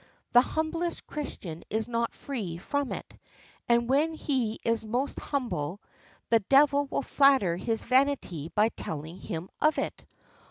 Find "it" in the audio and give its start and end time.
2.91-3.15, 9.77-10.03